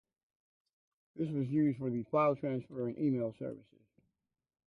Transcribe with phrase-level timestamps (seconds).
[1.15, 3.85] This was used for file transfer and email services.